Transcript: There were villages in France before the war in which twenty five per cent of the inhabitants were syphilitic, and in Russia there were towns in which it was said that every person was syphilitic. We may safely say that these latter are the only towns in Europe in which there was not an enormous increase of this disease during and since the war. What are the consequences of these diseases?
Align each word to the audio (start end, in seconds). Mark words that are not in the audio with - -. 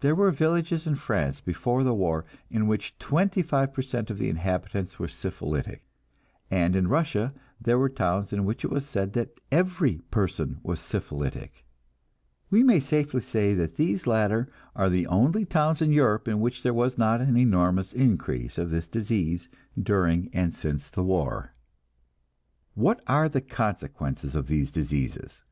There 0.00 0.14
were 0.14 0.30
villages 0.30 0.86
in 0.86 0.94
France 0.94 1.42
before 1.42 1.84
the 1.84 1.92
war 1.92 2.24
in 2.48 2.66
which 2.66 2.98
twenty 2.98 3.42
five 3.42 3.74
per 3.74 3.82
cent 3.82 4.08
of 4.10 4.16
the 4.16 4.30
inhabitants 4.30 4.98
were 4.98 5.06
syphilitic, 5.06 5.82
and 6.50 6.74
in 6.74 6.88
Russia 6.88 7.34
there 7.60 7.78
were 7.78 7.90
towns 7.90 8.32
in 8.32 8.46
which 8.46 8.64
it 8.64 8.70
was 8.70 8.86
said 8.88 9.12
that 9.12 9.38
every 9.52 9.98
person 10.10 10.60
was 10.62 10.80
syphilitic. 10.80 11.66
We 12.48 12.62
may 12.62 12.80
safely 12.80 13.20
say 13.20 13.52
that 13.52 13.74
these 13.76 14.06
latter 14.06 14.48
are 14.74 14.88
the 14.88 15.06
only 15.06 15.44
towns 15.44 15.82
in 15.82 15.92
Europe 15.92 16.26
in 16.26 16.40
which 16.40 16.62
there 16.62 16.72
was 16.72 16.96
not 16.96 17.20
an 17.20 17.36
enormous 17.36 17.92
increase 17.92 18.56
of 18.56 18.70
this 18.70 18.88
disease 18.88 19.50
during 19.78 20.30
and 20.32 20.54
since 20.54 20.88
the 20.88 21.04
war. 21.04 21.52
What 22.72 23.02
are 23.06 23.28
the 23.28 23.42
consequences 23.42 24.34
of 24.34 24.46
these 24.46 24.72
diseases? 24.72 25.42